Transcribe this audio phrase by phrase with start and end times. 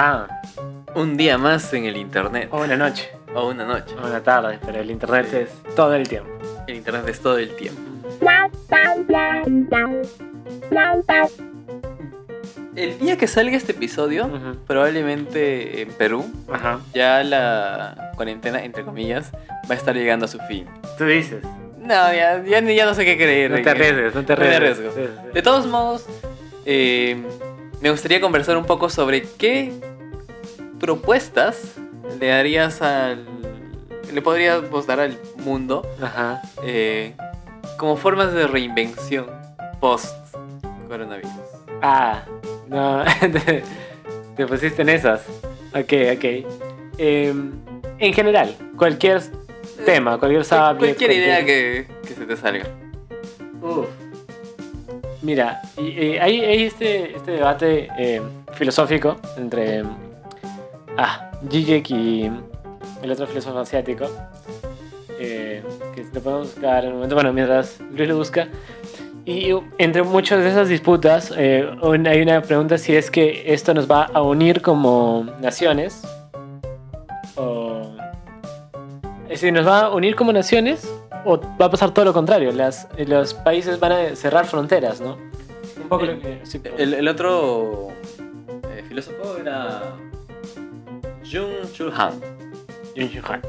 [0.00, 0.40] Ajá.
[0.94, 2.48] Un día más en el internet.
[2.52, 3.10] O una noche.
[3.34, 3.94] O una noche.
[4.02, 6.30] O una tarde, pero el internet es todo el tiempo.
[6.66, 7.82] El internet es todo el tiempo.
[12.76, 14.30] El día que salga este episodio,
[14.66, 16.24] probablemente en Perú,
[16.94, 19.30] ya la cuarentena, entre comillas,
[19.70, 20.66] va a estar llegando a su fin.
[20.96, 21.44] Tú dices.
[21.78, 23.50] No, ya, ya, ya no sé qué creer.
[23.50, 24.78] No te arriesgues, no te No arriesgues.
[24.78, 24.92] arriesgo.
[24.92, 25.30] Sí, sí.
[25.34, 26.06] De todos modos,
[26.64, 27.22] eh,
[27.80, 29.72] me gustaría conversar un poco sobre qué
[30.80, 31.74] propuestas
[32.18, 33.24] le darías al.
[34.12, 36.42] le podríamos dar al mundo Ajá.
[36.64, 37.14] eh,
[37.76, 39.26] como formas de reinvención
[39.80, 40.14] post
[40.88, 41.30] coronavirus.
[41.82, 42.22] Ah,
[42.68, 43.04] no.
[43.20, 43.62] te,
[44.36, 45.20] te pusiste en esas.
[45.72, 46.24] Ok, ok.
[46.98, 47.52] Em,
[47.98, 49.22] en general, cualquier
[49.86, 50.78] tema, cualquier subject.
[50.78, 52.64] Cualquier idea que, que se te salga.
[53.62, 53.86] Uf.
[55.22, 58.20] Mira, y, y hay, hay este, este debate eh,
[58.54, 59.84] filosófico entre
[61.00, 62.30] ah, Zizek y
[63.02, 64.06] el otro filósofo asiático.
[65.18, 65.62] eh,
[65.94, 67.14] que lo podemos buscar en un momento.
[67.14, 68.48] Bueno, mientras Luis lo busca.
[69.26, 71.68] Y entre muchas de esas disputas, eh,
[72.06, 76.02] hay una pregunta si es que esto nos va a unir como naciones.
[77.36, 77.82] O.
[79.24, 80.90] Es decir, ¿nos va a unir como naciones?
[81.26, 82.50] ¿O va a pasar todo lo contrario?
[82.52, 85.18] Las, los países van a cerrar fronteras, ¿no?
[85.82, 86.40] Un poco lo que.
[86.44, 87.88] sí, El, el otro
[88.74, 89.82] eh, filósofo era.
[91.30, 92.20] Jung Chul Han.
[92.94, 93.40] Yun Shu Han.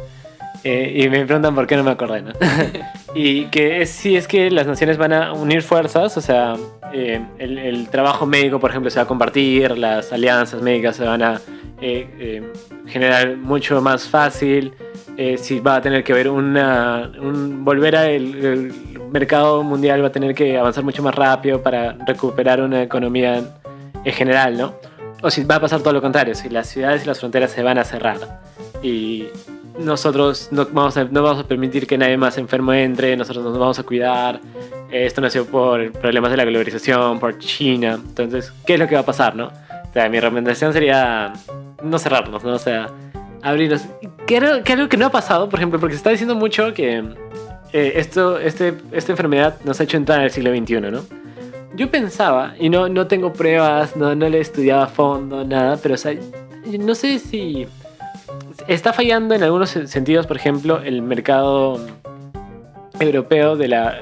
[0.64, 2.34] Eh, y me preguntan por qué no me acordé, ¿no?
[3.16, 6.56] y que es, si es que las naciones van a unir fuerzas, o sea,
[6.94, 11.06] eh, el, el trabajo médico, por ejemplo, se va a compartir, las alianzas médicas se
[11.06, 11.42] van a
[11.84, 12.44] eh, eh,
[12.86, 14.72] generar mucho más fácil,
[15.18, 18.74] eh, si va a tener que haber una, un, volver al el
[19.12, 23.42] mercado mundial, va a tener que avanzar mucho más rápido para recuperar una economía
[24.04, 24.76] en general, ¿no?
[25.22, 27.62] O si va a pasar todo lo contrario, si las ciudades y las fronteras se
[27.62, 28.42] van a cerrar
[28.82, 29.28] y
[29.80, 33.58] nosotros no vamos a, no vamos a permitir que nadie más enfermo entre, nosotros nos
[33.58, 34.40] vamos a cuidar.
[34.92, 38.00] Esto nació por problemas de la globalización, por China.
[38.04, 39.48] Entonces, ¿qué es lo que va a pasar, no?
[39.48, 41.34] O sea, mi recomendación sería
[41.84, 42.54] no cerrarnos, ¿no?
[42.54, 42.90] O sea,
[43.42, 43.84] abrirnos.
[44.26, 47.04] Que algo que no ha pasado, por ejemplo, porque se está diciendo mucho que
[47.74, 51.06] eh, esto, este, esta enfermedad nos ha hecho entrar en el siglo XXI, ¿no?
[51.76, 55.78] Yo pensaba, y no, no tengo pruebas, no, no le he estudiado a fondo, nada,
[55.82, 56.14] pero o sea,
[56.80, 57.66] no sé si
[58.68, 61.80] está fallando en algunos sen- sentidos, por ejemplo, el mercado
[63.00, 64.00] europeo de la,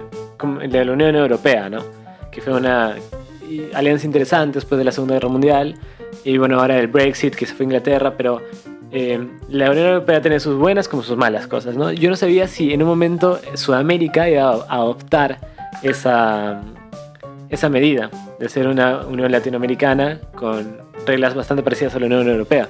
[0.67, 1.83] de la Unión Europea, ¿no?
[2.31, 2.95] Que fue una
[3.73, 5.75] alianza interesante después de la Segunda Guerra Mundial.
[6.23, 8.41] Y bueno, ahora el Brexit, que se fue a Inglaterra, pero
[8.91, 11.91] eh, la Unión Europea tiene sus buenas como sus malas cosas, ¿no?
[11.91, 15.37] Yo no sabía si en un momento Sudamérica iba a adoptar
[15.83, 16.61] esa,
[17.49, 22.69] esa medida de ser una Unión Latinoamericana con reglas bastante parecidas a la Unión Europea.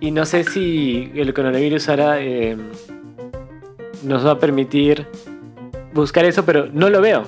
[0.00, 2.56] Y no sé si el coronavirus ahora eh,
[4.02, 5.06] nos va a permitir
[5.92, 7.24] buscar eso, pero no lo veo.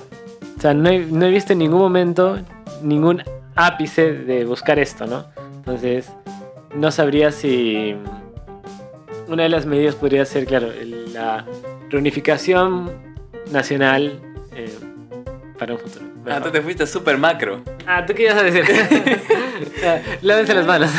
[0.57, 2.39] O sea, no he, visto en ningún momento
[2.81, 3.21] ningún
[3.55, 5.25] ápice de buscar esto, ¿no?
[5.57, 6.11] Entonces,
[6.75, 7.95] no sabría si
[9.27, 10.69] una de las medidas podría ser, claro,
[11.13, 11.45] la
[11.89, 12.91] reunificación
[13.51, 14.19] nacional
[14.55, 14.73] eh,
[15.59, 16.12] para un futuro.
[16.29, 17.61] Ah, tú te fuiste súper macro.
[17.85, 18.63] Ah, ¿tú qué ibas a decir?
[19.85, 20.91] Ah, Lávense las manos.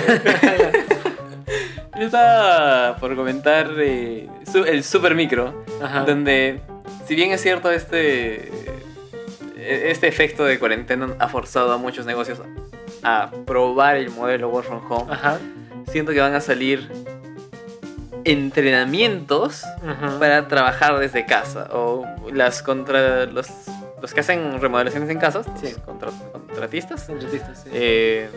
[1.98, 4.28] Yo estaba por comentar eh,
[4.66, 6.00] el super micro, Ajá.
[6.04, 6.60] donde,
[7.06, 8.50] si bien es cierto, este,
[9.56, 12.40] este efecto de cuarentena ha forzado a muchos negocios
[13.02, 15.38] a probar el modelo Work from Home, Ajá.
[15.90, 16.90] siento que van a salir
[18.24, 20.18] entrenamientos Ajá.
[20.18, 23.46] para trabajar desde casa o las contra los,
[24.04, 25.68] los que hacen remodelaciones en casas, Sí.
[25.70, 27.70] los contra- contratistas, Contratistas, sí.
[27.72, 28.28] eh,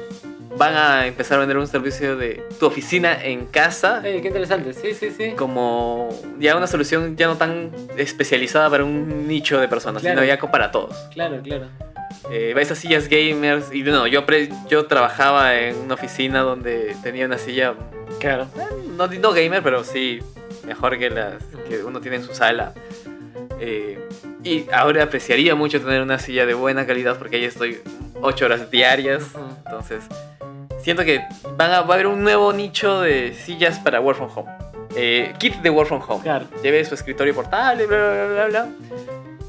[0.55, 4.73] van a empezar a vender un servicio de tu oficina en casa Ey, qué interesante.
[4.73, 5.31] Sí, sí, sí.
[5.37, 6.07] como
[6.39, 10.21] ya una solución ya no tan especializada para un nicho de personas, Claro.
[10.21, 10.95] sino ya para todos.
[11.13, 11.65] Claro, claro.
[12.31, 17.25] Eh, esas sillas gamers, y no, yo, pre- yo trabajaba en una oficina donde tenía
[17.25, 17.73] una silla,
[18.21, 18.47] Claro.
[18.95, 20.19] no, no gamer, pero sí
[20.65, 22.73] mejor que las que uno tiene en su sala.
[23.59, 23.99] Eh,
[24.47, 27.79] y ahora apreciaría mucho tener una silla de buena calidad porque ahí estoy
[28.21, 29.23] 8 horas diarias.
[29.65, 30.03] Entonces,
[30.81, 31.21] siento que
[31.57, 34.49] van a, va a haber un nuevo nicho de sillas para work from home.
[34.95, 36.23] Eh, kit de work from home.
[36.23, 36.45] Claro.
[36.63, 38.67] Lleve su escritorio portable, bla, bla, bla, bla.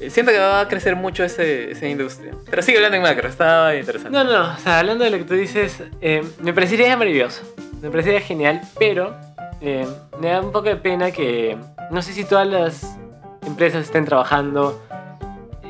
[0.01, 2.33] Eh, siento que va a crecer mucho ese, esa industria.
[2.49, 4.17] Pero sigue hablando en macro, está interesante.
[4.17, 4.53] No, no, no.
[4.53, 7.41] O sea, hablando de lo que tú dices, eh, me parecería maravilloso.
[7.81, 9.15] Me parecería genial, pero
[9.61, 11.57] me da un poco de pena que
[11.91, 12.97] no sé si todas las
[13.45, 14.81] empresas estén trabajando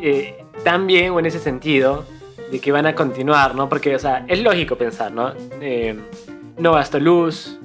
[0.01, 2.05] eh, tan bien o en ese sentido
[2.51, 3.69] de que van a continuar, ¿no?
[3.69, 5.33] Porque, o sea, es lógico pensar, ¿no?
[5.61, 5.97] Eh,
[6.57, 7.59] no gasto luz,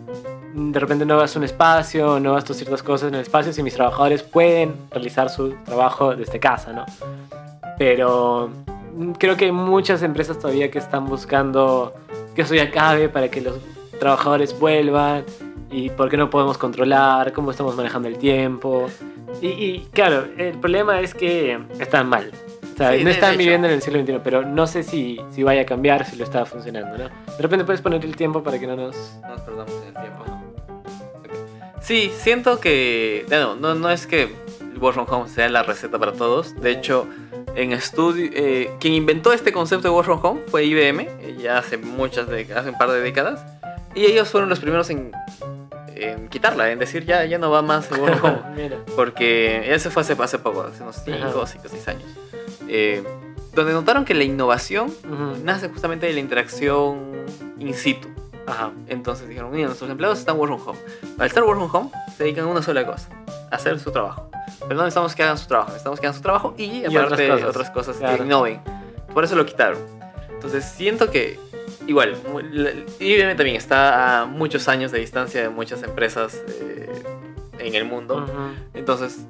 [0.55, 3.75] de repente no gasto un espacio, no gasto ciertas cosas en el espacio si mis
[3.75, 6.85] trabajadores pueden realizar su trabajo desde casa, ¿no?
[7.79, 8.51] Pero
[8.95, 11.95] mm, creo que hay muchas empresas todavía que están buscando
[12.35, 13.55] que eso ya acabe para que los
[13.99, 15.25] trabajadores vuelvan
[15.71, 18.87] y por qué no podemos controlar, cómo estamos manejando el tiempo.
[19.45, 22.31] Y, y, claro, el problema es que están mal.
[22.73, 25.43] O sea, Sí, no están viviendo en el siglo XXI, pero no sé si, si
[25.43, 27.05] vaya a cambiar, si lo está funcionando, ¿no?
[27.05, 28.97] De repente puedes poner el tiempo para que no nos...
[29.21, 30.25] No nos perdamos en el tiempo.
[31.19, 31.29] Ok.
[31.83, 33.27] Sí, siento que.
[33.29, 34.31] No, no, no es que
[34.81, 36.59] work from home sea la receta para todos.
[36.63, 37.07] De hecho,
[37.55, 38.31] en estudio.
[38.33, 42.29] eh, quien inventó este concepto de work from home fue IBM, eh, ya hace muchas
[42.31, 43.45] hace un par de décadas.
[43.95, 45.13] Y ellos fueron los primeros en,
[46.31, 48.13] quitarla, en decir ya, ya no va más home.
[48.57, 48.79] Mira.
[48.97, 51.37] Porque ese fue hace, hace poco, hace unos 5 Ajá.
[51.39, 52.05] o 5 6 años.
[52.69, 53.03] Eh,
[53.53, 55.39] donde notaron que la innovación Ujú.
[55.45, 57.13] nace justamente de la interacción
[57.59, 58.09] in situ.
[58.47, 58.73] Ajá.
[58.89, 60.79] Entonces dijeron, mira, nuestros empleados están work from home.
[61.19, 63.09] Al estar work from home, se dedican a una sola cosa,
[63.51, 64.29] hacer su trabajo.
[64.61, 67.29] Pero no necesitamos que hagan su trabajo, necesitamos que hagan su trabajo y otras aparte
[67.29, 67.49] cosas.
[67.49, 68.17] otras cosas, Claro.
[68.19, 68.61] que innoven.
[69.13, 69.79] Por eso lo quitaron.
[70.31, 71.39] Entonces siento que,
[71.87, 72.17] igual,
[73.01, 76.91] IBM también está a muchos años de distancia de muchas empresas eh,
[77.59, 78.27] en el mundo.
[78.75, 79.21] Entonces,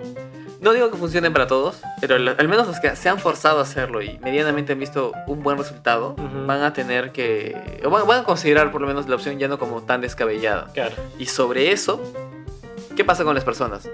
[0.60, 3.62] no digo que funcionen para todos, pero al menos los que se han forzado a
[3.62, 6.14] hacerlo y medianamente han visto un buen resultado,
[6.46, 9.46] van a tener que, o van, van a considerar por lo menos la opción ya
[9.48, 10.70] no como tan descabellada.
[10.72, 10.94] Claro.
[11.18, 12.00] Y sobre eso,
[12.96, 13.88] ¿qué pasa con las personas?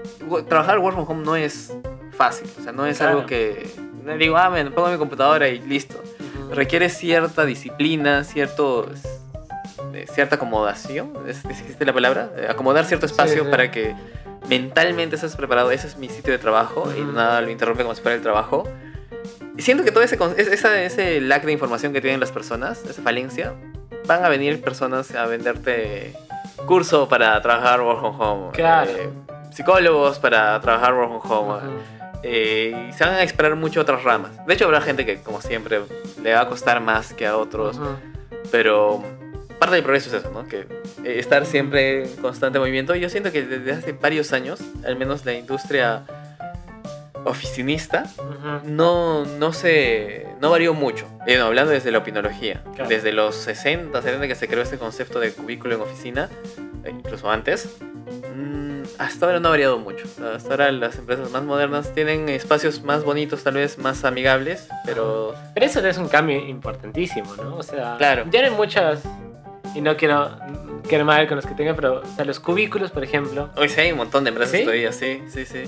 [0.47, 1.73] Trabajar work from home no es
[2.11, 3.17] fácil, o sea, no es Claro.
[3.17, 3.69] algo que
[4.17, 6.01] digo, ah, me pongo mi computadora y listo.
[6.51, 8.87] Requiere cierta disciplina, cierto,
[9.93, 12.29] eh, cierta acomodación, ¿es- ¿existe la palabra?
[12.37, 13.49] Eh, Acomodar cierto espacio sí.
[13.49, 13.95] para que
[14.49, 18.01] mentalmente estés preparado, ese es mi sitio de trabajo y nada lo interrumpe como si
[18.01, 18.67] fuera el trabajo.
[19.57, 22.31] Y siento que todo ese, con- es- esa- ese lack de información que tienen las
[22.31, 23.53] personas, esa falencia,
[24.07, 26.13] van a venir personas a venderte
[26.65, 28.51] curso para trabajar work from home.
[28.51, 28.91] Claro.
[28.91, 29.09] eh,
[29.51, 31.57] psicólogos para trabajar work from home.
[31.57, 32.00] Ujú.
[32.23, 34.31] Eh, y se van a esperar mucho otras ramas.
[34.45, 35.81] De hecho, habrá gente que, como siempre,
[36.21, 37.77] le va a costar más que a otros.
[37.77, 37.95] Ujú.
[38.51, 39.03] Pero
[39.59, 40.47] parte del progreso es eso, ¿no?
[40.47, 40.61] Que
[41.03, 42.95] eh, estar siempre en constante movimiento.
[42.95, 46.03] Yo siento que desde hace varios años, al menos la industria
[47.23, 48.67] oficinista, Ujú.
[48.71, 51.05] no, no se no varió mucho.
[51.27, 52.63] Eh, no, hablando desde la opinología.
[52.75, 52.89] Claro.
[52.89, 56.29] Desde los 60, 70 que se creó este concepto de cubículo en oficina,
[56.83, 57.69] eh, incluso antes,
[58.35, 60.05] mm, hasta ahora no ha variado mucho.
[60.35, 65.33] Hasta ahora las empresas más modernas tienen espacios más bonitos, tal vez más amigables, pero
[65.53, 67.55] Pero eso es un cambio importantísimo, ¿no?
[67.57, 68.25] O sea, Claro.
[68.31, 69.03] ya hay muchas,
[69.75, 70.37] y no quiero
[70.87, 73.49] quedar mal con los que tengan, pero o sea, los cubículos, por ejemplo.
[73.55, 74.63] Hoy sí hay un montón de empresas ¿Sí?
[74.63, 75.63] todavía, sí, sí, sí.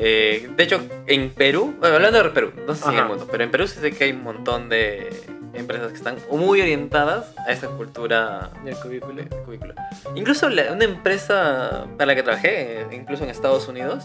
[0.00, 3.08] Eh, de hecho, en Perú, bueno, hablando de Perú, no sé si en el Ajá.
[3.08, 5.10] mundo, pero en Perú sí sé que hay un montón de
[5.58, 9.14] empresas que están muy orientadas a esta cultura Del cubículo.
[9.22, 9.74] de cubículo.
[10.14, 14.04] Incluso la- una empresa para la que trabajé, incluso en Estados Unidos,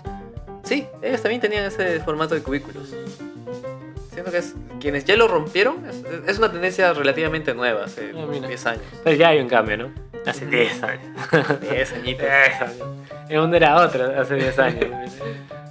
[0.64, 2.94] sí, ellos también tenían ese formato de cubículos.
[4.12, 8.26] Siento que es, quienes ya lo rompieron, es, es una tendencia relativamente nueva, hace Ah,
[8.30, 8.48] mira.
[8.48, 8.84] 10 años.
[9.04, 9.92] Pero ya hay un cambio, ¿no?
[10.26, 10.52] Hace Ujú.
[10.56, 11.08] 10 años.
[11.62, 12.26] 10 añitos.
[12.28, 12.88] 10 años.
[13.30, 14.86] El mundo era otro hace 10 años.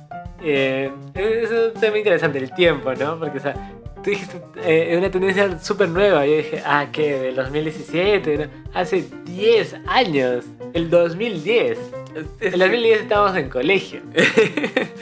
[0.45, 3.19] eh, es un tema interesante, el tiempo, ¿no?
[3.19, 3.55] Porque, o sea,
[4.03, 6.27] tú dijiste, eh, es una tendencia súper nueva.
[6.27, 7.19] Yo dije, ah, ¿qué?
[7.19, 8.45] Del 2017, ¿no?
[8.75, 10.45] Hace 10 años.
[10.75, 11.79] El 2010.
[11.79, 11.87] Es-
[12.41, 14.01] es En el 2010 estábamos en colegio.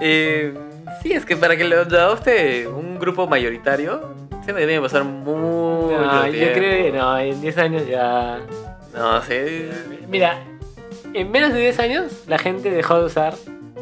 [0.00, 0.54] Eh,
[1.02, 4.14] sí, es que para que lo adopte un grupo mayoritario,
[4.46, 8.38] que tiene que pasar mucho No, yo creo que no, en 10 años ya...
[8.94, 9.68] No, sí.
[10.08, 10.38] Mira,
[11.12, 13.34] en menos de 10 años la gente dejó de usar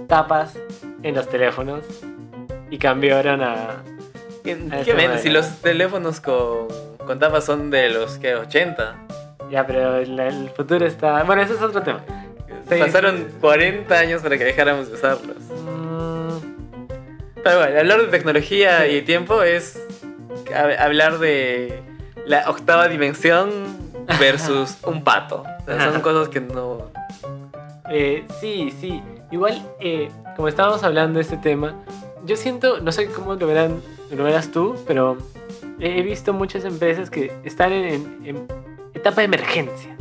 [0.06, 0.54] tapas
[1.02, 1.84] en los teléfonos
[2.70, 3.82] y cambiaron a...
[4.44, 5.20] ¿Qué, qué menos?
[5.20, 6.68] Si los teléfonos con,
[7.04, 8.96] con tapas son de los que 80.
[9.50, 11.22] Ya, pero el, el futuro está...
[11.24, 12.00] Bueno, ese es otro tema.
[12.68, 12.76] Sí.
[12.80, 15.36] Pasaron 40 años para que dejáramos de usarlos.
[15.36, 16.38] Mm,
[17.42, 18.92] Pero bueno, hablar de tecnología Sí.
[18.96, 19.80] y tiempo es
[20.52, 21.80] hab- hablar de
[22.26, 23.50] la octava dimensión
[24.18, 25.44] versus un pato.
[25.62, 26.90] O sea, son cosas que no.
[27.88, 29.00] eh, sí, sí.
[29.30, 31.74] Igual, eh, como estábamos hablando de este tema,
[32.24, 33.80] yo siento, no sé cómo lo, verán,
[34.10, 35.16] lo verás tú, pero
[35.80, 38.46] he visto muchas empresas que están en- en
[38.94, 39.96] etapa de emergencia,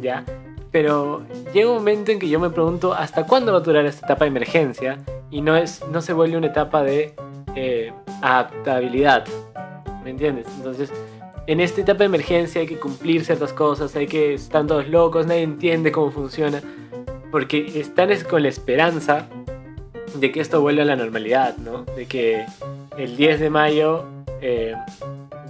[0.00, 0.24] ¿ya?
[0.70, 4.06] Pero llega un momento en que yo me pregunto hasta cuándo va a durar esta
[4.06, 4.98] etapa de emergencia
[5.30, 7.14] y no, es, no se vuelve una etapa de
[7.54, 7.92] eh,
[8.22, 9.24] adaptabilidad,
[10.02, 10.46] ¿me entiendes?
[10.56, 10.90] Entonces,
[11.46, 15.26] en esta etapa de emergencia hay que cumplir ciertas cosas, hay que están todos locos,
[15.26, 16.60] nadie entiende cómo funciona,
[17.34, 19.26] porque están es con la esperanza
[20.14, 21.82] de que esto vuelva a la normalidad, ¿no?
[21.96, 22.46] De que
[22.96, 24.04] el 10 de mayo
[24.40, 24.76] eh,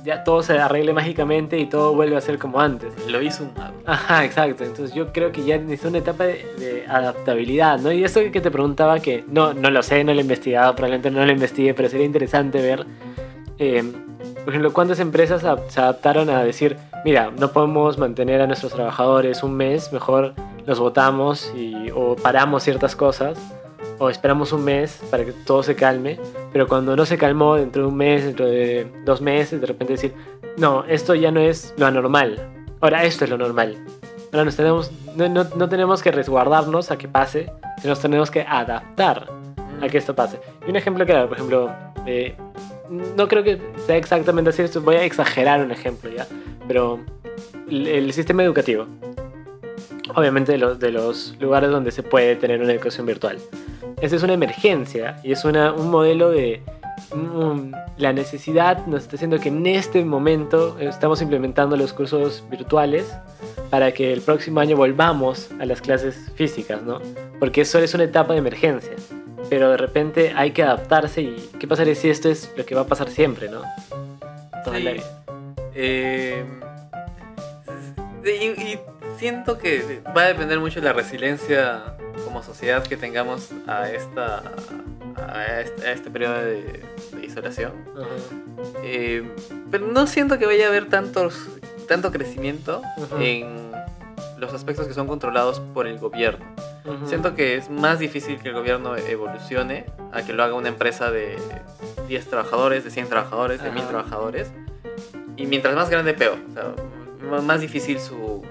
[0.03, 2.95] ya todo se arregle mágicamente y todo vuelve a ser como antes.
[3.07, 3.75] Lo hizo un mago.
[3.85, 4.64] Ajá, exacto.
[4.64, 7.93] Entonces yo creo que ya necesita una etapa de, de adaptabilidad, ¿no?
[7.93, 11.11] Y eso que te preguntaba que no, no lo sé, no lo he investigado, probablemente
[11.11, 12.87] no lo investigué, pero sería interesante ver,
[13.59, 13.85] eh,
[14.43, 19.43] por ejemplo, cuántas empresas se adaptaron a decir, mira, no podemos mantener a nuestros trabajadores
[19.43, 20.35] un mes, mejor
[20.66, 23.38] los votamos y, o paramos ciertas cosas.
[23.99, 26.18] O esperamos un mes para que todo se calme,
[26.52, 29.92] pero cuando no se calmó dentro de un mes, dentro de dos meses, de repente
[29.92, 30.12] decir,
[30.56, 32.40] no, esto ya no es lo anormal,
[32.80, 33.76] ahora esto es lo normal.
[34.33, 38.33] Ahora nos tenemos, no, no- no tenemos que resguardarnos a que pase, sino nos tenemos
[38.33, 39.28] que adaptar
[39.80, 40.40] a que esto pase.
[40.66, 41.71] Y un ejemplo claro, por ejemplo,
[42.04, 42.35] eh,
[43.16, 46.26] no creo que sea exactamente así, voy a exagerar un ejemplo ya,
[46.66, 46.99] pero
[47.71, 48.87] el, el sistema educativo.
[50.14, 53.38] Obviamente de los, de los lugares donde se puede tener una educación virtual.
[54.00, 56.62] Esa es una emergencia y es una, un modelo de...
[57.97, 63.12] la necesidad nos está haciendo que en este momento estamos implementando los cursos virtuales
[63.71, 67.00] para que el próximo año volvamos a las clases físicas, ¿no?
[67.40, 68.92] Porque eso es una etapa de emergencia.
[69.50, 72.83] Pero de repente hay que adaptarse y ¿qué pasaría si esto es lo que va
[72.83, 73.62] a pasar siempre, ¿no?
[74.64, 74.83] Toda Sí.
[74.83, 75.04] la vida.
[75.75, 76.44] Eh,
[78.25, 78.78] y, y
[79.18, 81.83] siento que va a depender mucho de la resiliencia
[82.25, 84.42] como sociedad que tengamos a esta
[85.16, 87.73] a este, a este periodo de, de isolación.
[88.83, 89.23] Eh,
[89.71, 91.49] pero no siento que vaya a haber tantos,
[91.88, 93.16] tanto crecimiento Ujú.
[93.21, 93.73] en
[94.38, 96.44] los aspectos que son controlados por el gobierno.
[97.06, 101.11] Siento que es más difícil que el gobierno evolucione a que lo haga una empresa
[101.11, 101.37] de
[102.09, 103.88] 10 trabajadores, de 100 trabajadores, de 1000 Ajá.
[103.90, 104.50] trabajadores.
[105.37, 106.37] Y mientras más grande, peor.
[106.50, 106.64] O sea,
[107.23, 108.42] m- más difícil su,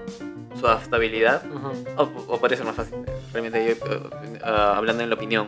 [0.58, 1.42] su adaptabilidad.
[1.46, 1.72] Ujú.
[1.96, 2.94] O, o puede ser más fácil,
[3.32, 5.46] realmente yo eh, ah, hablando en la opinión.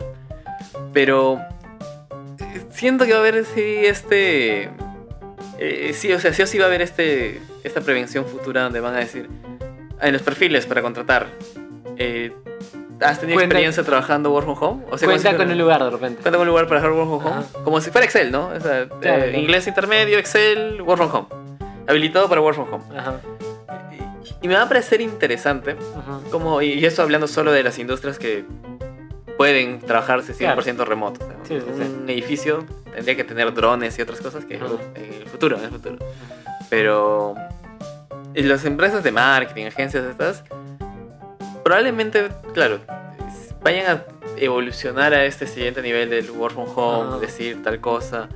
[0.93, 1.39] Pero
[2.39, 4.69] eh, siento que va a haber sí este...
[5.59, 8.79] eh, sí, o sea, sí o sí va a haber este, esta prevención futura donde
[8.79, 9.29] van a decir
[10.01, 11.27] en los perfiles para contratar.
[11.97, 12.31] eh,
[12.99, 14.83] ¿Has tenido Cuenta- experiencia trabajando work from home?
[14.89, 16.21] O sea, Cuenta si con un lugar de repente.
[16.23, 17.45] Cuenta con un lugar para hacer work from home.
[17.45, 17.63] Ajá.
[17.63, 18.47] Como si fuera Excel, ¿no?
[18.47, 19.37] O sea, Claro, eh, claro.
[19.37, 21.27] inglés intermedio, Excel, work from home.
[21.87, 22.83] Habilitado para work from home.
[22.99, 23.19] Ajá.
[24.41, 25.75] Y, me va a parecer interesante
[26.31, 28.45] como, y esto hablando solo de las industrias que
[29.37, 31.23] pueden trabajarse 100% remoto.
[31.23, 31.81] o sea, Sí, sí, sí.
[32.03, 34.63] un edificio tendría que tener drones y otras cosas que en
[34.95, 35.97] el futuro, en el futuro.
[36.69, 37.35] Pero
[38.33, 40.43] y las empresas de marketing, agencias estas,
[41.63, 42.79] probablemente, claro,
[43.63, 44.03] vayan a
[44.37, 47.19] evolucionar a este siguiente nivel del work from home, Ajá.
[47.19, 48.29] decir tal cosa,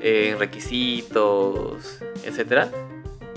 [0.00, 2.68] eh, requisitos, etcétera.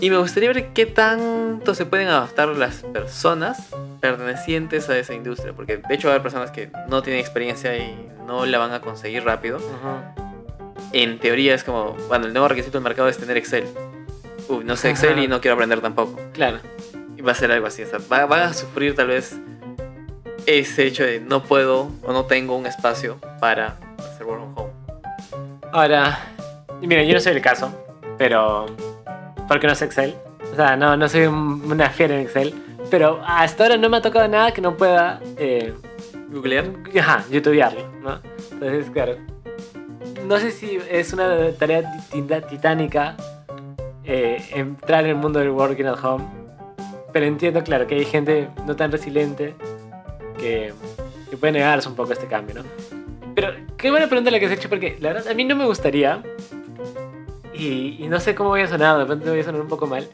[0.02, 3.70] Y me gustaría ver qué tanto se pueden adaptar las personas
[4.02, 7.78] pertenecientes a esa industria, porque de hecho va a haber personas que no tienen experiencia
[7.78, 9.60] y no la van a conseguir rápido.
[10.92, 13.66] En teoría es como, bueno, el nuevo requisito del mercado es tener Excel.
[14.50, 15.22] Uy, no sé Excel Ajá.
[15.22, 16.20] y no quiero aprender tampoco.
[16.34, 16.60] Claro.
[17.18, 19.38] Y va a ser algo así, o sea, va- van a sufrir tal vez
[20.46, 24.72] ese hecho de no puedo o no tengo un espacio para hacer work from home.
[25.72, 26.20] Ahora,
[26.82, 27.74] mira, yo no soy el caso,
[28.18, 28.66] pero.
[29.48, 30.16] Porque no sé Excel.
[30.52, 32.54] O sea, no, no soy un- una fiera en Excel.
[32.90, 35.20] Pero hasta ahora no me ha tocado nada que no pueda.
[35.38, 35.74] Eh,
[36.30, 36.66] Googlear.
[37.00, 38.20] ajá, youtubearlo, ¿no?
[38.52, 39.16] Entonces, claro.
[40.28, 41.84] No sé si es una tarea
[42.50, 43.16] titánica
[44.04, 46.25] eh, entrar en el mundo del working at home.
[47.12, 49.56] Pero entiendo, claro, que hay gente no tan resiliente
[50.38, 50.74] que,
[51.30, 52.64] que puede negarse un poco a este cambio, ¿no?
[53.36, 55.66] Pero qué buena pregunta la que has hecho, porque la verdad a mí no me
[55.66, 56.22] gustaría,
[57.58, 59.88] y, y no sé cómo voy a sonar, de repente voy a sonar un poco
[59.88, 60.08] mal,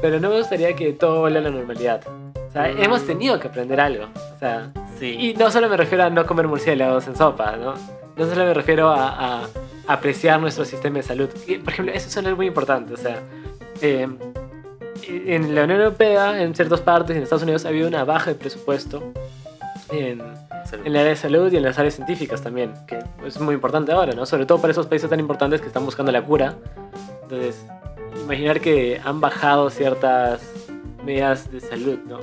[0.00, 2.02] pero no me gustaría que todo vuelva a la normalidad.
[2.06, 2.82] O sea, Mm.
[2.82, 4.04] hemos tenido que aprender algo.
[4.36, 5.16] O sea, Sí.
[5.18, 7.74] y no solo me refiero a no comer murciélagos en sopa, ¿no?
[8.16, 9.48] No solo me refiero a, a
[9.88, 11.28] apreciar nuestro sistema de salud.
[11.46, 12.92] Y, por ejemplo, eso es algo muy importante.
[12.92, 13.20] O sea,
[13.80, 14.06] eh,
[15.08, 18.34] en la Unión Europea, en ciertas partes, en Estados Unidos, ha habido una baja de
[18.36, 19.02] presupuesto
[19.90, 23.54] en, en el área de salud y en las áreas científicas también, que es muy
[23.54, 24.26] importante ahora, ¿no?
[24.26, 26.54] Sobre todo para esos países tan importantes que están buscando la cura.
[27.32, 27.64] Entonces,
[28.24, 30.42] imaginar que han bajado ciertas
[31.02, 32.18] medidas de salud, ¿no?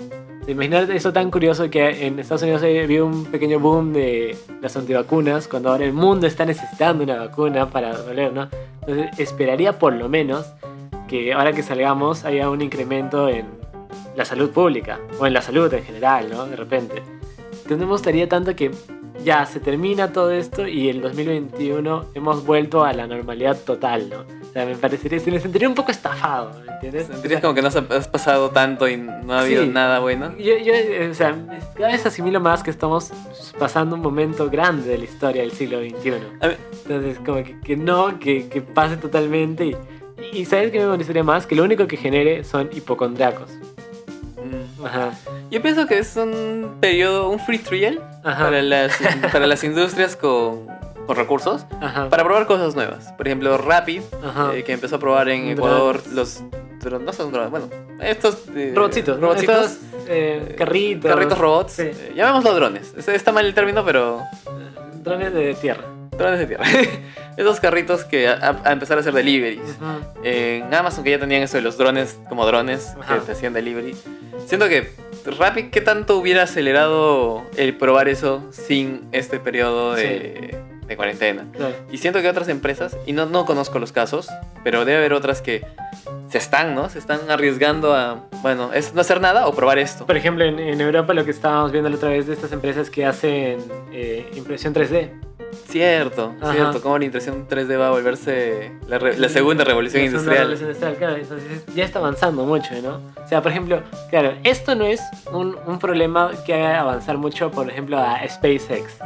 [0.47, 4.77] Imaginar eso tan curioso que en Estados Unidos ha habido un pequeño boom de las
[4.77, 8.49] antivacunas, cuando ahora el mundo está necesitando una vacuna para doler, ¿no?
[8.81, 10.45] Entonces, esperaría por lo menos
[11.07, 13.47] que ahora que salgamos haya un incremento en
[14.15, 16.45] la salud pública, o en la salud en general, ¿no?
[16.45, 17.01] De repente.
[17.51, 18.69] Entonces, no me gustaría tanto que
[19.25, 24.38] ya se termina todo esto y el 2021 hemos vuelto a la normalidad total, ¿no?
[24.49, 27.05] O sea, me parecería, se me sentiría un poco estafado, ¿me entiendes?
[27.07, 29.69] Sentirías como que no has pasado tanto y no ha habido Sí.
[29.69, 30.31] nada bueno.
[30.37, 31.35] yo, yo, eh, o sea,
[31.75, 33.11] cada vez asimilo más que estamos
[33.59, 36.13] pasando un momento grande de la historia del siglo XXI.
[36.83, 39.75] Entonces, como que, que no, que, que pase totalmente y,
[40.33, 43.51] Y sabes que me molestaría más que lo único que genere son hipocondriacos.
[44.37, 44.85] Mm.
[44.85, 45.11] Ajá.
[45.51, 48.45] Yo pienso que es un periodo, un free trial Ajá.
[48.45, 48.97] para las,
[49.31, 50.65] para las industrias con,
[51.09, 52.07] con recursos Ajá.
[52.07, 53.11] para probar cosas nuevas.
[53.13, 54.01] Por ejemplo, Rapid,
[54.53, 55.47] eh, que empezó a probar en.
[55.49, 56.43] Ecuador los
[56.79, 57.67] dron- no son drones, bueno,
[57.99, 59.19] estos eh, Robotcitos.
[59.19, 61.09] robotcitos, Estos, eh, carritos.
[61.11, 61.81] carritos robots, Sí.
[61.85, 62.93] eh, llamémoslos drones.
[63.07, 64.21] Está mal el término, pero
[65.03, 65.83] Drones de tierra.
[66.15, 66.63] drones de tierra.
[67.37, 69.77] Esos carritos que a, empezar a hacer deliveries.
[70.21, 73.95] En Amazon que ya tenían eso de los drones como drones que te hacían delivery.
[74.45, 74.91] Siento que
[75.25, 80.57] Rapid, ¿qué tanto hubiera acelerado el probar eso sin este periodo de,
[80.89, 81.45] de cuarentena?
[81.53, 81.73] Claro.
[81.91, 84.27] Y siento que otras empresas, y no, no conozco los casos,
[84.63, 85.65] pero debe haber otras que
[86.29, 86.89] se están, ¿no?
[86.89, 90.05] Se están arriesgando a, bueno, es no hacer nada o probar esto.
[90.05, 92.89] Por ejemplo, en, en Europa lo que estábamos viendo la otra vez de estas empresas
[92.89, 93.59] que hacen
[93.93, 95.09] eh, impresión 3D.
[95.67, 96.53] Cierto, Ajá.
[96.53, 100.37] cierto, cómo la impresión 3D va a volverse la, la segunda revolución La segunda industrial.
[100.37, 103.01] revolución industrial, claro, entonces ya está avanzando mucho, ¿no?
[103.23, 103.81] O sea, por ejemplo,
[104.11, 108.97] claro, esto no es un, un problema que haga avanzar mucho, por ejemplo, a SpaceX.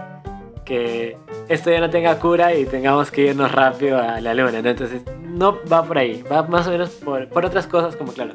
[0.66, 1.18] Que
[1.50, 4.70] esto ya no tenga cura y tengamos que irnos rápido a la luna, ¿no?
[4.70, 8.34] Entonces, no va por ahí, va más o menos por, por otras cosas, como, claro,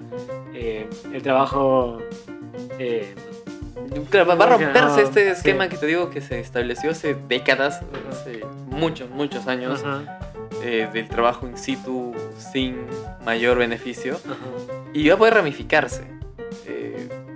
[0.54, 2.02] eh, el trabajo.
[2.78, 3.14] eh,
[4.10, 5.30] Claro, va- a No, romperse este sí.
[5.30, 7.80] esquema que te digo que se estableció hace décadas,
[8.10, 9.82] hace muchos, muchos años,
[10.62, 12.76] eh, del trabajo in situ sin
[13.24, 14.18] mayor beneficio.
[14.92, 16.02] Y va a poder ramificarse.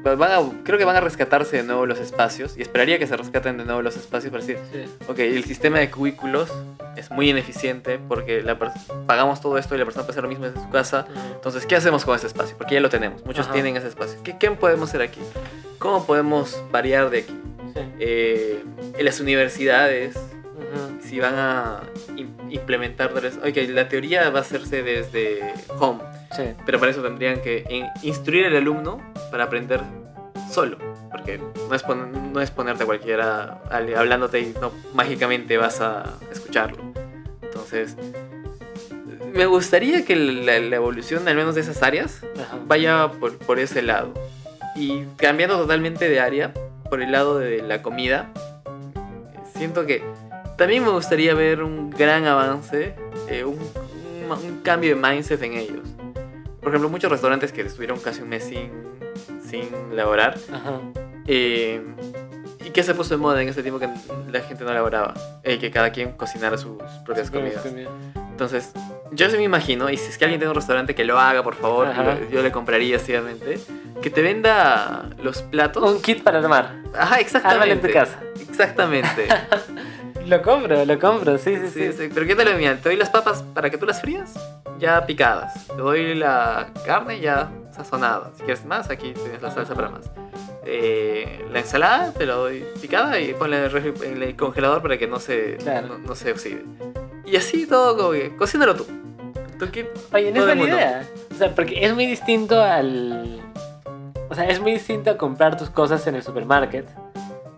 [0.05, 2.99] Eh, va- van a- creo que van a rescatarse de nuevo los espacios, y esperaría
[2.99, 4.85] que se rescaten de nuevo los espacios para decir, Sí.
[5.09, 6.51] ok, el sistema de cubículos
[6.97, 8.59] es muy ineficiente porque la
[9.07, 11.07] pagamos todo esto y la persona puede hacer lo mismo desde su casa.
[11.11, 11.27] Ajá.
[11.35, 12.57] Entonces, ¿qué hacemos con ese espacio?
[12.57, 13.55] Porque ya lo tenemos, muchos Ajá.
[13.55, 14.19] tienen ese espacio.
[14.23, 15.21] ¿Qué, ¿Qué podemos hacer aquí?
[15.79, 17.39] ¿Cómo podemos variar de aquí?
[17.75, 17.81] Sí.
[17.99, 18.65] Eh,
[18.99, 20.89] en las universidades, Ajá.
[21.03, 21.81] si van a
[22.17, 25.41] im- implementar, ok, la teoría va a hacerse desde
[25.79, 26.01] home,
[26.37, 26.43] Sí.
[26.67, 29.01] pero para eso tendrían que in- instruir al alumno
[29.33, 29.81] para aprender
[30.51, 30.77] solo,
[31.11, 35.81] porque no es, pon- no es ponerte a cualquiera al- hablándote y no mágicamente vas
[35.81, 36.79] a escucharlo.
[37.43, 37.97] Entonces,
[39.35, 42.59] me gustaría que la, la evolución, al menos de esas áreas, Ajá.
[42.67, 44.13] vaya por, por ese lado.
[44.77, 46.53] Y cambiando totalmente de área,
[46.89, 48.31] por el lado de la comida,
[49.57, 50.03] siento que
[50.59, 52.95] también me gustaría ver un gran avance,
[53.29, 55.89] eh, un, un- un cambio de mindset en ellos.
[56.61, 58.71] Por ejemplo, muchos restaurantes que estuvieron casi un mes sin,
[59.53, 60.81] sin laborar, Ajá.
[61.27, 61.83] eh,
[62.65, 63.89] ¿y qué se puso de moda en ese tiempo que
[64.31, 65.13] la gente no laboraba?
[65.45, 67.63] Eh, que cada quien cocinara sus propias comidas.
[68.31, 68.73] Entonces,
[69.13, 71.43] yo se me imagino, y si es que alguien tiene un restaurante que lo haga,
[71.43, 71.89] por favor,
[72.31, 73.61] yo, le compraría activamente,
[74.01, 75.83] que te venda los platos.
[75.93, 76.77] Un kit para armar.
[76.95, 77.73] Ajá, Ármalo exactamente.
[77.73, 78.19] en tu casa.
[78.41, 79.29] Exactamente.
[80.27, 81.93] Lo compro, lo compro, sí, sí, sí.
[81.93, 82.57] Sí, sí, Pero ¿qué tal?
[82.57, 84.33] Mira, te doy las papas para que tú las frías,
[84.79, 85.67] ya picadas.
[85.67, 87.51] Te doy la carne ya
[87.85, 88.31] sazonada.
[88.37, 90.11] Si quieres más, aquí tienes la salsa para más.
[90.65, 95.19] Eh, la ensalada te la doy picada y ponla en el, congelador para que no
[95.19, 95.89] se, Claro.
[95.89, 96.65] no, no se oxide.
[97.25, 98.87] Y así todo, como que cocínalo tú.
[99.59, 101.09] Tu kit, Oye, no es buena idea.
[101.31, 103.41] O sea, porque es muy distinto al.
[104.29, 106.87] O sea, es muy distinto a comprar tus cosas en el supermarket.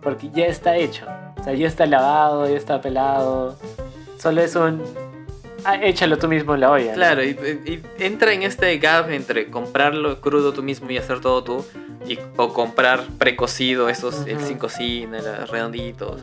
[0.01, 1.05] Porque ya está hecho.
[1.39, 3.55] O sea, ya está lavado, ya está pelado.
[4.17, 4.83] Solo es un.
[5.65, 6.89] Ah, échalo tú mismo en la olla.
[6.91, 6.93] ¿no?
[6.93, 7.29] Claro, y,
[7.65, 11.65] y entra en este gap entre comprarlo crudo tú mismo y hacer todo tú,
[12.07, 16.21] y, o comprar precocido, esos, el sin cocina, los redonditos,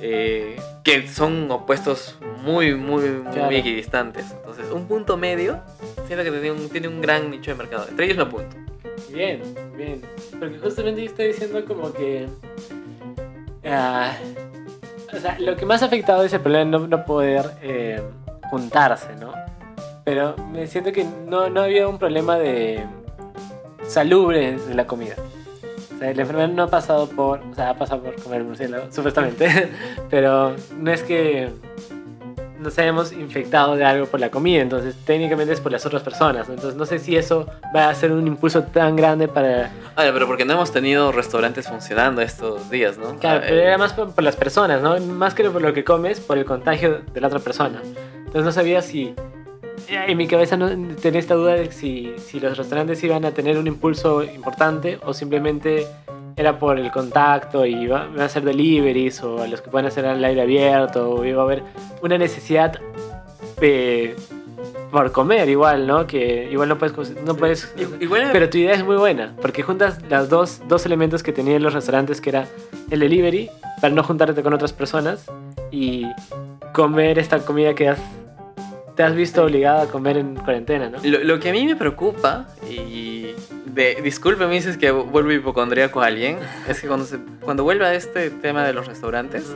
[0.00, 3.50] eh, que son opuestos muy, muy, muy Claro.
[3.54, 4.30] equidistantes.
[4.32, 5.60] Entonces, un punto medio,
[6.06, 7.86] siento que tiene un, tiene un gran nicho de mercado.
[7.88, 8.56] Entre ellos me apunto.
[9.12, 9.42] Bien,
[9.76, 10.00] bien.
[10.38, 12.26] Porque justamente yo estoy diciendo como que.
[13.66, 14.12] ah,
[15.12, 18.02] o sea, lo que más ha afectado es el problema de no, no poder eh,
[18.50, 19.32] juntarse, ¿no?
[20.04, 22.84] Pero me siento que no, no había un problema de
[23.86, 25.14] salubre de la comida.
[25.94, 27.40] O sea, la enfermedad no ha pasado por.
[27.50, 29.70] O sea, ha pasado por comer murciélago, supuestamente.
[30.10, 31.50] Pero no es que
[32.58, 36.48] nos hayamos infectado de algo por la comida, entonces técnicamente es por las otras personas.
[36.48, 39.70] Entonces no sé si eso va a ser un impulso tan grande para...
[39.96, 43.16] Ahora, pero porque no hemos tenido restaurantes funcionando estos días, ¿no?
[43.18, 44.98] Claro, Ah, pero eh, era más por, por las personas, ¿no?
[44.98, 47.82] Más que por lo que comes, por el contagio de la otra persona.
[48.34, 49.14] Entonces no sabía si...
[49.88, 53.30] eh, En mi cabeza no tenía esta duda de si, si los restaurantes iban a
[53.30, 55.86] tener un impulso importante o simplemente
[56.36, 59.86] era por el contacto y iba, iban a hacer deliveries o a los que pueden
[59.86, 61.62] hacer al aire abierto o iba a haber
[62.02, 62.80] una necesidad
[63.60, 64.16] de,
[64.90, 66.08] por comer igual, ¿no?
[66.08, 67.22] Que igual no puedes...
[67.22, 71.22] No puedes Igual pero tu idea es muy buena, porque juntas los dos, dos elementos
[71.22, 72.48] que tenían los restaurantes, que era
[72.90, 73.48] el delivery,
[73.80, 75.30] para no juntarte con otras personas,
[75.70, 76.08] y
[76.72, 78.00] comer esta comida que has
[78.94, 80.98] te has visto obligado a comer en cuarentena, ¿no?
[81.02, 83.34] Lo, lo que a mí me preocupa, y
[83.66, 87.86] de, disculpe, me dices que vuelvo hipocondríaco a alguien, es que cuando, se, cuando vuelve
[87.86, 89.52] a este tema de los restaurantes,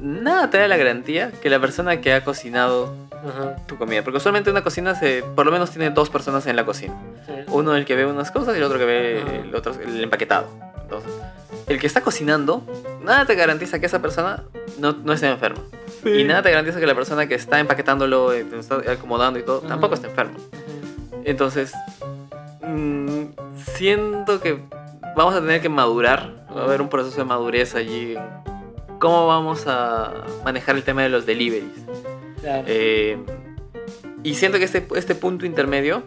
[0.00, 2.94] nada te da la garantía que la persona que ha cocinado
[3.66, 6.66] tu comida, porque usualmente una cocina se, por lo menos tiene dos personas en la
[6.66, 6.94] cocina.
[7.26, 7.32] sí.
[7.48, 10.46] Uno el que ve unas cosas y el otro que ve el, otro, el empaquetado.
[10.82, 11.10] Entonces,
[11.66, 12.62] el que está cocinando,
[13.02, 14.42] nada te garantiza que esa persona
[14.78, 15.62] no, no esté enferma.
[16.04, 19.42] Y nada te garantiza que la persona que está empaquetándolo, eh, te está acomodando y
[19.42, 19.68] todo, Ajá.
[19.68, 20.34] tampoco está enferma.
[20.36, 21.22] Ujú.
[21.24, 21.72] Entonces,
[22.62, 23.24] mm,
[23.56, 24.58] siento que
[25.16, 26.44] vamos a tener que madurar.
[26.54, 28.16] Va a haber un proceso de madurez allí.
[29.00, 30.12] ¿Cómo vamos a
[30.44, 31.84] manejar el tema de los deliveries?
[32.40, 32.64] Claro.
[32.66, 33.18] Eh,
[34.22, 36.04] y siento que este, este punto intermedio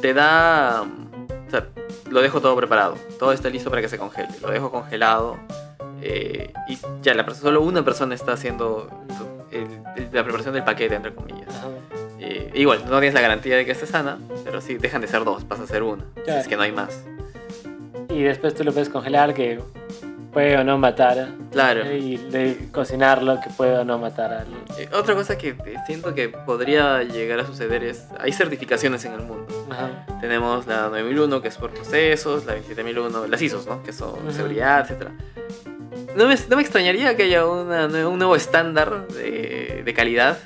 [0.00, 0.82] te da...
[0.82, 1.68] O sea,
[2.10, 2.96] lo dejo todo preparado.
[3.18, 4.28] Todo está listo para que se congele.
[4.40, 5.38] Lo dejo congelado.
[6.08, 8.88] Eh, y ya, la, solo una persona está haciendo
[9.50, 9.66] el-
[9.96, 11.48] el- la preparación del paquete, entre comillas.
[11.48, 11.68] Ajá.
[12.18, 15.24] Eh, igual, no tienes la garantía de que esté sana, pero sí, dejan de ser
[15.24, 16.04] dos, pasa a ser una.
[16.16, 16.40] Si Claro.
[16.40, 17.04] es que no hay más.
[18.08, 19.60] Y después tú lo puedes congelar, que
[20.32, 21.28] puede o no matar.
[21.52, 21.90] Claro.
[21.92, 24.46] Y de cocinarlo, que puede o no matar al.
[24.78, 29.12] Eh, otra cosa que eh, siento que podría llegar a suceder es, hay certificaciones en
[29.14, 29.46] el mundo.
[29.70, 30.06] Ajá.
[30.20, 33.82] Tenemos la 9001, que es por procesos, la 27001, las ISOs, ¿no?
[33.82, 34.30] Que son Ujú.
[34.32, 35.08] seguridad, etc.
[36.16, 40.38] No me, no me extrañaría que haya una un nuevo estándar de, de calidad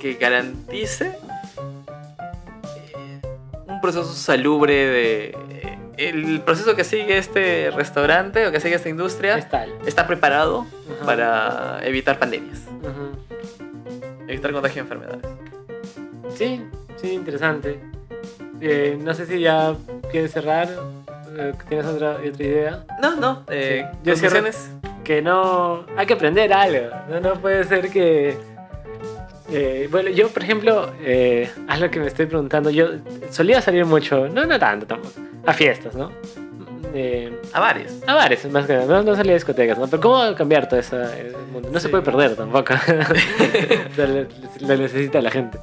[0.00, 1.12] que garantice
[2.96, 3.20] eh,
[3.68, 5.24] un proceso salubre de...
[5.50, 9.72] eh, el proceso que sigue este restaurante o que sigue esta industria Es tal.
[9.86, 11.06] está preparado Ajá.
[11.06, 12.60] para evitar pandemias,
[14.26, 15.26] evitar contagio de enfermedades.
[16.34, 16.62] Sí,
[16.96, 17.78] sí, interesante.
[18.60, 19.74] Eh, no sé si ya
[20.10, 20.68] quieres cerrar.
[21.36, 22.84] eh, ¿Tienes otra, otra idea?
[23.00, 23.98] No, no, eh, Sí.
[24.04, 24.79] Yo cierro-
[25.10, 25.16] conclusiones.
[25.16, 26.88] que no hay que aprender algo.
[27.08, 28.36] No, no puede ser que
[29.52, 32.86] eh, bueno yo por ejemplo eh, haz lo que me estoy preguntando yo
[33.30, 35.14] solía salir mucho no no tanto tampoco
[35.46, 36.10] a fiestas no
[36.94, 37.92] Eh, A varios.
[38.06, 40.78] a bares más que nada no, no salía a discotecas no pero cómo cambiar todo
[40.80, 40.96] ese
[41.52, 42.74] mundo no se puede perder tampoco.
[42.74, 44.26] O sea, lo,
[44.68, 45.58] lo necesita la gente.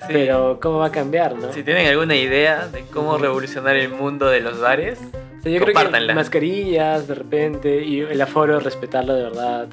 [0.00, 0.06] Sí.
[0.14, 4.26] pero cómo va a cambiar no Si tienen alguna idea de cómo revolucionar el mundo
[4.28, 4.98] de los bares,
[5.40, 9.68] O sea, yo creo que mascarillas de repente y el aforo respetarlo de verdad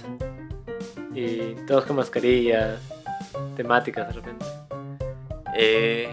[1.13, 2.80] y todos con mascarillas
[3.58, 4.45] temáticas de repente
[5.58, 6.08] eh,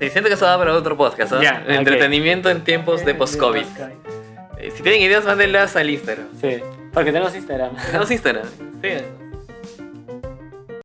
[0.00, 1.32] sí, siento que eso va para otro podcast.
[1.32, 1.38] ¿no?
[1.38, 1.44] Ok.
[1.68, 3.64] Entretenimiento en tiempos de post-COVID.
[4.58, 6.26] Eh, si tienen ideas, mándenlas al Instagram.
[6.40, 6.60] Sí,
[6.92, 7.76] porque tenemos Instagram.
[7.86, 8.46] Tenemos Instagram.
[8.80, 9.29] Sigan.